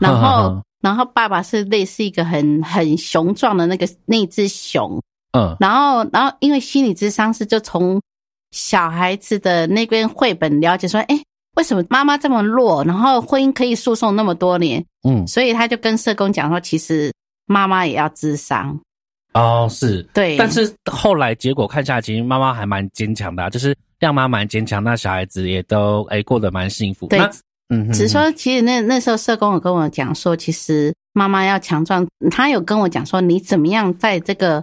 [0.00, 5.02] 然后 然后爸爸是类似一个很很雄壮的那个那只熊。
[5.32, 5.56] 嗯。
[5.60, 8.00] 然后然后因为心理智商是就从。
[8.52, 11.22] 小孩子的那边绘本了解说，哎，
[11.54, 12.82] 为什么妈妈这么弱？
[12.82, 17.14] 然后婚姻可以诉讼那么多年，嗯，所以他就跟社工讲说，其实
[17.46, 18.76] 妈妈也要智商。
[19.34, 27.06] 哦，是对，但是后来结果看下来，其实妈妈还蛮坚强的，就是让妈蛮坚强，那小孩子也都哎过得蛮幸福。
[27.06, 27.20] 对，
[27.70, 34.62] 嗯，只是说其实那那时候社工有跟我讲说，其实妈妈要强壮，他有跟我讲说，你怎么样在这个。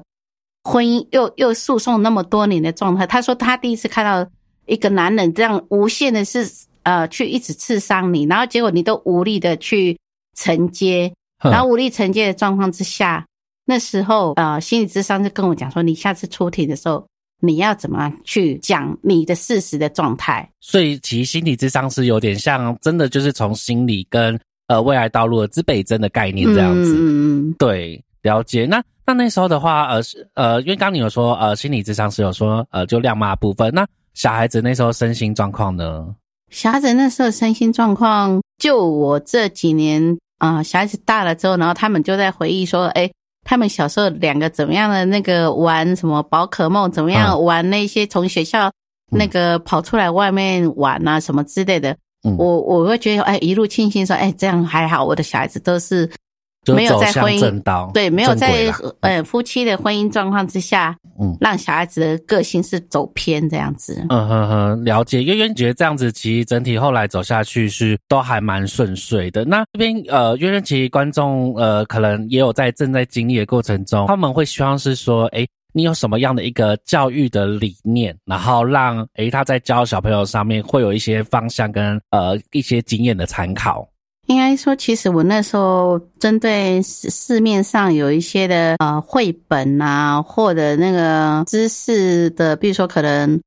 [0.70, 4.30] 婚姻又又诉讼那么多年的状态，他说他第一次看到
[4.66, 6.46] 一个男人这样无限的是
[6.84, 9.98] 呃去一直刺伤你，然后结果你都无力的去
[10.36, 13.26] 承接，然后无力承接的状况之下，
[13.64, 17.08] 那时候呃心理咨商就跟我讲说，你下次出庭的时候
[17.40, 20.50] 你要怎么去讲你的事实的状态。
[20.60, 28.04] 所以其实心理智商是有点像真的就是从心理跟呃未来道路的资北真的概念这样子，嗯嗯，对。
[28.24, 33.74] 了解，那那那时候的话，呃是呃，因为刚你有说，呃，心理智商是有说，呃，就亮妈部分。
[33.74, 36.14] 那小孩子那时候身心状况呢？
[36.50, 43.10] 小孩子那时候身心状况，就我这几年啊，小孩子大了之后，然后他们就在回忆说，哎，
[43.48, 48.70] 他们小时候两个怎么样的那个玩什么宝可梦，怎么样玩那些从学校
[49.10, 51.96] 那个跑出来外面玩啊什么之类的，
[52.38, 56.08] 我我会觉得哎一路庆幸说哎这样还好，我的小孩子都是。
[56.76, 64.06] 没有在婚姻对，没有在呃夫妻的婚姻状况之下，嗯，让小孩子的个性是走偏这样子。
[64.10, 65.24] 嗯哼哼，了解。
[65.24, 69.44] 因为觉得这样子，其实整体后来走下去是都还蛮顺遂的。
[69.46, 83.88] 那这边呃，因为其实观众呃，可能也有在正在经历的过程中，他们会希望是说，哎，你有什么样的一个教育的理念，然后让哎他在教小朋友上面会有一些方向跟呃一些经验的参考。
[84.28, 93.42] 应该说，其实我那时候针对市市面上有一些的呃绘本啊，或者那个知识的，比如说可能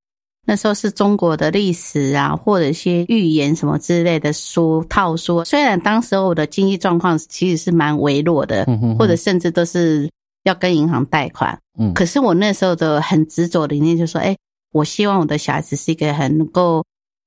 [0.47, 5.45] 那时候是中国的历史啊，或者一些寓言什么之类的书套书。
[5.45, 8.67] 虽然当时我的经济状况其实是蛮微弱的，
[8.99, 10.09] 或者甚至都是
[10.45, 14.35] 要跟银行贷款，嗯，可是我那时候的很执着的理念就说，哎，
[14.73, 16.83] 我希望我的小孩子是一个很能够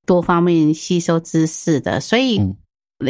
[0.08, 2.42] 多方面吸收知识的，所以。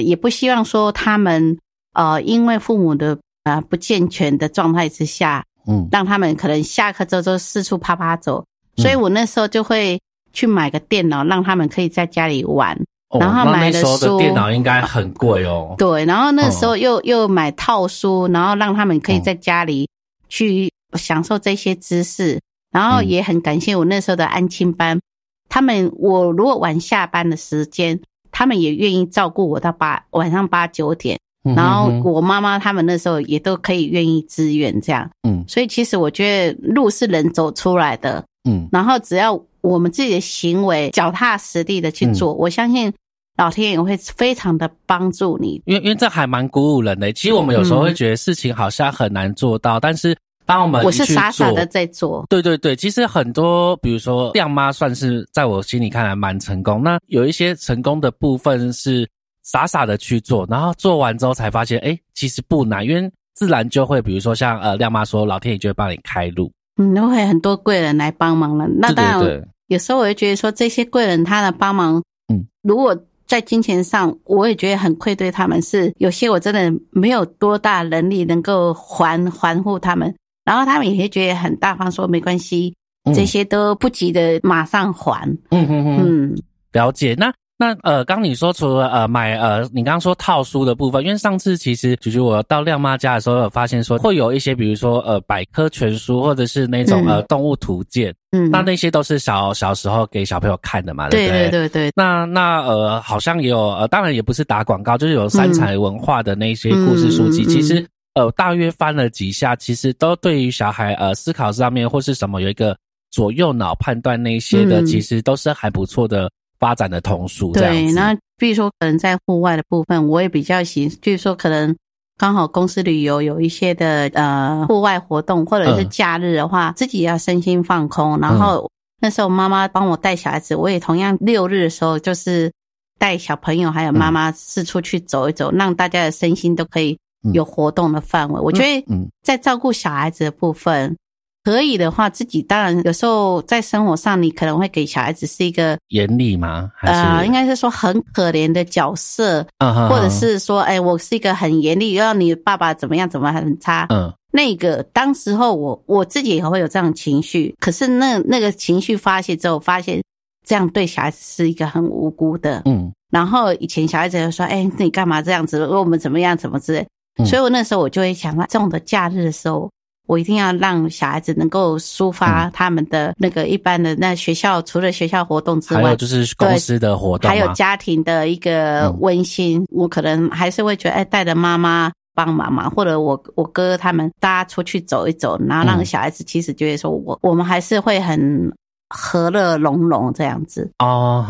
[0.01, 1.58] 也不希望说他们
[1.93, 8.43] 呃，因为父母的呃不健全的状态之下，嗯，让他们可能下课之后就四处啪啪走。
[8.77, 10.01] 所以我那时候就会
[10.34, 12.75] 去买个电脑，让他们可以在家里玩。
[13.19, 15.75] 然后买的书，电脑应该很贵哦。
[15.77, 19.88] 对，然后那时候又又买套书，然后让他们可以在家里
[20.29, 22.41] 去享受这些知识。
[22.71, 24.99] 然后也很感谢我那时候的安亲班，
[25.47, 27.99] 他们我如果晚下班的时间。
[28.33, 31.17] 他们也愿意照顾我到八晚上八九点，
[31.55, 42.91] 然后我妈妈他们那时候也都可以愿意支援这样，嗯，所以其实我觉得路是人走出来的，嗯，然后只要我们自己的行为脚踏实地的去做，我相信
[43.37, 47.13] 老天也会非常的帮助你，因为因为这还蛮鼓舞人的。
[47.13, 50.17] 其实我们有时候会觉得事情好像很难做到，但是。
[50.45, 56.84] 当我们我是傻傻的在做，对对对，其实很多，比如说亮妈算是在我心里看来蛮成功。
[56.84, 59.08] 那有一些成功的部分是
[59.43, 68.67] 傻傻的去做，然后做完之后才发现，哎，其实不难，因为自然就会，比如说像呃亮妈说，老天爷就会帮你开路，嗯，都会很多贵人来帮忙了。
[68.67, 72.03] 那当然，有时候我会觉得说，这些贵人他的帮忙，
[72.34, 80.13] 嗯，如果在金钱上，我也觉得很愧对他们，是有些我真的没有多大能力能够还还护他们。
[80.45, 82.75] 然后他们也会觉得很大方，说没关系，
[83.13, 85.27] 这些都不急的马上还。
[85.51, 86.36] 嗯嗯嗯，
[86.71, 87.15] 了解。
[87.17, 98.13] 那那呃，刚你说除了呃买呃，你刚刚说套书的部分，因为上次其实就是我到亮妈家的时候，有发现说会有一些，比如说呃百科全书，或者是那种呃动物图鉴。
[98.32, 101.49] 嗯，那那些都是小小时候给小朋友看的嘛，对不对？
[101.49, 101.91] 对对对。
[101.95, 107.86] 那那呃，好像也有呃，当然也不是打广告，就是有三彩文化的那些故事书籍，其实。
[108.15, 112.78] 呃，大约翻了几下，其实都对于小孩呃思考上面或是什么有一个
[113.10, 117.52] 左右脑判断那些的，其实都是还不错的发展的童书。
[117.54, 121.76] 对，那比如说可能在户外的部分，我也比较喜，就是说可能
[122.17, 128.19] 刚好公司旅游有一些的呃户外活动，或者是假日的话，自己要身心放空。
[128.19, 128.69] 然后
[129.02, 132.52] 那时候妈妈帮我带小孩子，我也同样六日的时候就是
[132.99, 136.95] 带小朋友还有妈妈四处去走一走，让大家的身心都可以。
[137.31, 138.86] 有活动的范围，我觉得
[139.21, 140.97] 在照顾小孩子的部分，
[141.43, 146.71] 可以的话，自己当然有时候在生活上，你可能会给小孩子是一个严厉吗？
[146.81, 149.45] 呃，应该是说很可怜的角色，
[149.89, 153.88] 或者是说，哎，我是一个很严厉，要你爸爸怎么样怎么很差。
[153.89, 160.01] 嗯，那个当时候我我自己也会有这样情绪，可是那那个情绪发泄之后，发现
[160.45, 162.62] 这样对小孩子是一个很无辜的。
[162.65, 165.59] 嗯，然后以前小孩子就说，哎，你干嘛这样子？
[165.59, 166.38] 问我们怎么样？
[166.38, 166.88] 怎么之类。
[167.17, 169.69] 所以，我那时候我就会想到，这种的假日的时候，
[170.08, 179.65] 我一定要让小孩子能够抒发他们的那个一般的那学校除了学校活动之外，还有就是公司的活动，还有家庭的一个温馨。
[179.71, 188.52] 我可能还是会觉得，哎，带着妈妈帮忙嘛，或者我我哥他们大家出去走一走，然后让小孩子其实觉得说我我们还是会很
[188.89, 191.25] 和乐融融这样子哦，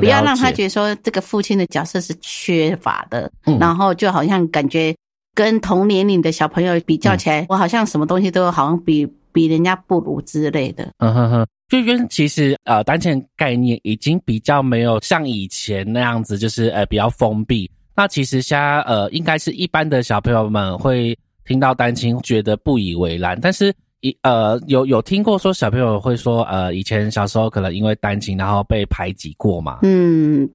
[0.00, 4.94] 不要让他觉得说这个父亲的角色是缺乏的，然后就好像感觉。
[5.32, 10.90] 跟同年龄的小朋友比较起来，我好像什么东西都好像比比人家不如之类的。
[10.98, 17.70] 嗯哼哼，就因为其实呃，单亲概念已经比较没有像以前那样子，就是呃比较封闭。
[17.94, 29.80] 那其实现在呃，应该是一般的小朋友们会听到单亲觉得不以为然，但是一呃有有听过说小朋友会说呃以前小时候可能因为单亲然后被排挤过嘛？
[29.82, 30.48] 嗯。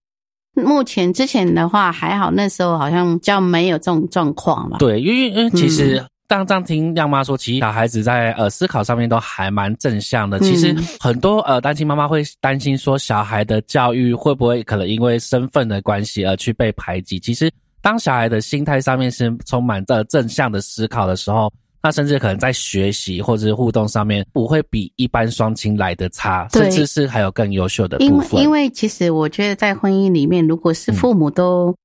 [0.58, 4.78] 目前之前的话还好，那时候好像较没有这种状况嘛。
[4.78, 10.40] 对，因为因为其实当这样听亮妈说，其实小孩子在呃思考上面都还蛮正向的。
[10.40, 17.20] 其实很多呃单亲妈妈会担心说，小孩的教育会不会可能因为身份的关系而去被排挤？
[17.20, 21.52] 其实当小孩的心态上面是充满着正向的思考的时候，
[21.86, 28.42] 那甚至可能在学习或者是互动上面不会比一般双亲来的差，甚至是还有更优秀的部分。
[28.42, 31.76] 因为其实我觉得在婚姻里面，如果是父母都。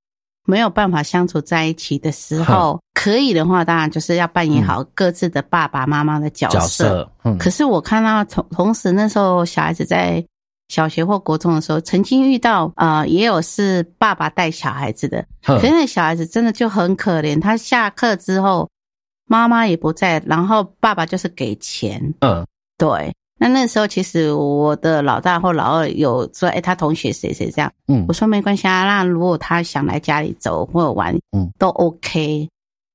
[0.46, 7.08] 没有办法相处在一起的时候，可以的话，当然就是要扮演好各自的爸爸妈妈的角色。
[7.22, 10.24] 嗯，可是我看到同同时那时候小孩子在
[10.68, 17.40] 小学或国中的时候，曾经遇到啊，也有是爸爸带小孩子的，可是那小孩子真的就很可怜。
[17.40, 18.68] 他下课之后，
[19.30, 22.12] 妈妈也不在，然后爸爸就是给钱。
[22.18, 22.44] 嗯，
[22.76, 23.14] 对。
[23.38, 28.84] 那那时候，其实我的老大或老二有说：“哎，他同学谁谁这样。”嗯，我说没关系啊。
[28.84, 32.48] 那如果他想来家里走或者玩，嗯，都 OK。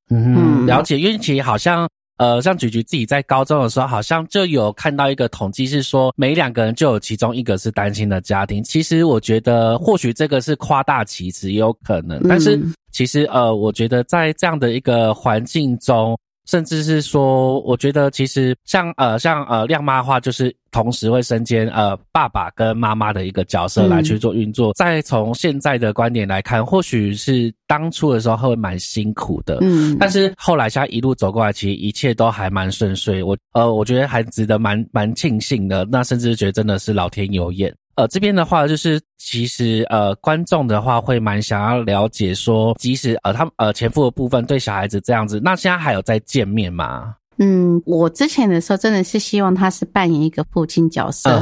[0.09, 0.99] 嗯，了解。
[0.99, 8.63] 因为其实好像，呃，像菊菊自己在高中的时候，好像就有看到一个统计，是说每两个人就有其中一个是单亲的家庭。
[8.63, 12.21] 其实我觉得，或许这个是夸大其词，也有可能。
[12.27, 12.59] 但是
[12.91, 16.17] 其实，呃，我觉得在这样的一个环境中。
[16.45, 24.73] 甚至是说，我觉得其实像呃像呃亮妈的话，就是同时会身兼呃爸爸跟妈妈的一个角色来去做运作。
[24.73, 33.23] 再从现在的观点来看，或许是当初的时候会蛮辛苦的，嗯，但是后来像一路走过来，其实一切都还蛮顺遂。
[33.23, 35.85] 我呃我觉得还值得蛮蛮庆幸的。
[35.91, 37.73] 那甚至觉得真的是老天有眼。
[37.95, 47.15] 呃，这边的话就是，其实呃，观众的话会蛮想要了解说，即使呃，他呃前夫的部分对小孩子这样子，那现在还有在见面吗？
[47.37, 51.39] 嗯，我之前的时候真的是希望他是扮演一个父亲角色，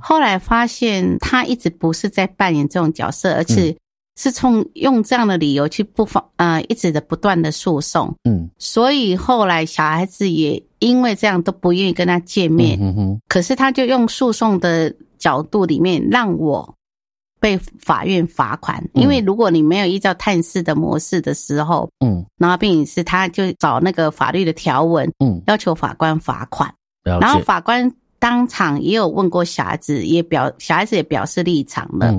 [0.00, 3.76] 后来发现他一直不是在扮演这种角色，而且
[4.16, 14.94] 是从用这样的理由去不放呃，一直的不断的诉讼，嗯，所以后来小孩子也因为这样都不愿意跟他见面，嗯哼，可是他就用诉讼的。
[15.18, 16.74] 角度里面让我
[17.40, 26.72] 被法院罚款，因为如果你没有依照探视的模式的时候，嗯，然后并且是他就找那个法律的条文，嗯，要求法官罚款，
[27.04, 32.12] 然后法官当场也有问过小孩子，也表小孩子也表示立场了，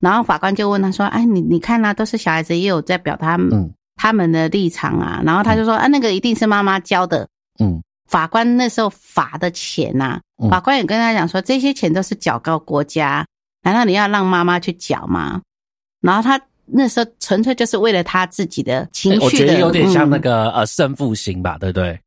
[0.00, 7.26] 然后法官就问他说：“哎，你你看啊，都是小孩子也有在表他们他们的立场啊。”然后他就说：“啊，那个一定是妈妈教的。”
[7.58, 7.82] 嗯。
[8.08, 13.26] 法官那时候罚的钱呐，法官也跟他讲说，这些钱都是缴告国家，
[13.62, 15.40] 难道你要让妈妈去缴吗？
[16.00, 21.98] 然后他那时候纯粹就是为了他自己的情绪，我觉得有点像那个呃胜负心吧，对不对？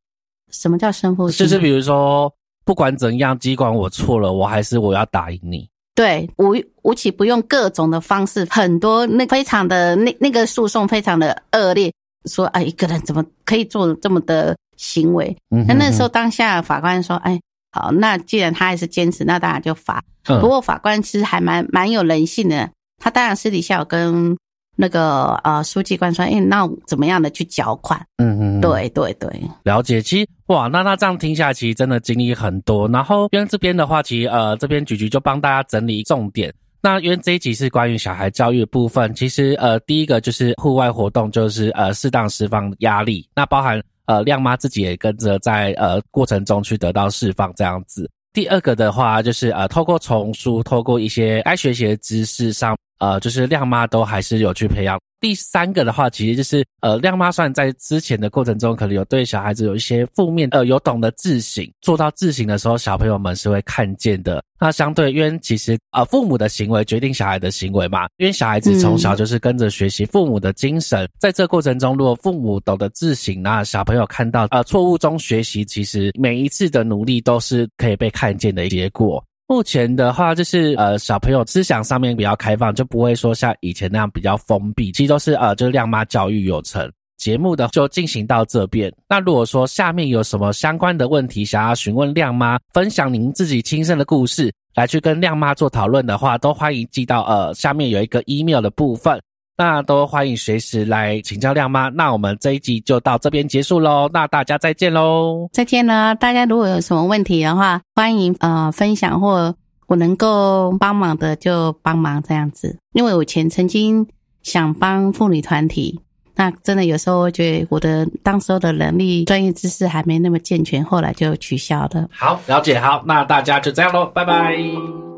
[0.50, 1.46] 什么叫胜负心？
[1.46, 2.32] 就是比如说，
[2.64, 5.68] 不管怎样，尽管我错了，我还是我要打赢你。
[5.94, 11.92] 对，吴吴起不用各种的方式，很多那非常的那那个诉讼非常的恶劣，
[12.26, 14.56] 说啊一个人怎么可以做这么的。
[14.78, 17.38] 行为，那那时候当下法官说：“哎，
[17.70, 20.02] 好，那既然他还是坚持，那当然就罚。
[20.24, 22.68] 不过法官其实还蛮蛮有人性的，
[22.98, 24.36] 他当然私底下有跟
[24.74, 29.30] 那个呃书记官说：‘哎，那怎么样的去缴款？’嗯嗯，对对对，
[29.62, 30.02] 了解。
[30.02, 32.88] 其实哇，那那这样听下来，其实真的经历很多。
[32.88, 36.52] 然后因为这边的话，其实呃这边菊菊就帮大家整理重点。
[36.82, 43.82] 那因为这一集是关于小孩教育的部分，其实呃第一个就是户外活动，就是呃适当释放压力，那包含。
[44.06, 48.10] 呃，亮妈自己也跟着在呃过程中去得到释放，这样子。
[48.32, 54.98] 第二个的话，就是呃透过丛书，透过一些该学习的知识上，呃，就是亮妈都还是有去培养。
[55.22, 64.42] 第三个的话，其实就是呃，亮妈算在之前的过程中，可能有对小孩子有一些负面，呃，有懂得自省，做到自省的时候，小朋友们是会看见的。
[64.58, 79.24] 那相对，因为其实呃，父母的行为决定小孩的行为嘛，因为小孩子从小就是跟着学习父母的精神，在这过程中，如果父母懂得自省，那小朋友看到呃错误中学习，其实每一次的努力都是可以被看见的结果。
[79.46, 84.90] 目前的话，就是呃，小朋友思想上面比较开放，就不会说像以前那样比较封闭。
[84.92, 86.90] 其实都是呃，就是亮妈教育有成。
[87.18, 88.92] 节目的就进行到这边。
[89.08, 99.20] 那如果说下面有什么相关的问题想要询问亮妈，分享您自己亲身的故事，来去跟亮妈做讨论的话，都欢迎寄到呃下面有一个 email 的部分。
[99.56, 101.88] 那都欢迎随时来请教亮妈。
[101.90, 104.08] 那我们这一集就到这边结束喽。
[104.12, 105.48] 那大家再见喽！
[105.52, 106.14] 再见了。
[106.14, 109.54] 大家如果有什么问题的话，欢迎呃分享或
[109.86, 112.78] 我能够帮忙的就帮忙这样子。
[112.94, 114.06] 因为我以前曾经
[114.42, 116.00] 想帮妇女团体，
[116.34, 122.08] 那真的有时候我觉得我的当时候的能力、专业知识还没那么健全，后来就取消了。
[122.10, 122.80] 好，了解。
[122.80, 125.11] 好，那大家就这样喽，拜拜。